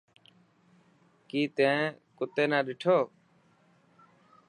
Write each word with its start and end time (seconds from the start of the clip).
ڪي 1.29 1.41
تين 1.57 1.77
ڪتي 2.17 2.43
نا 2.51 2.59
ڏٺو. 2.67 2.97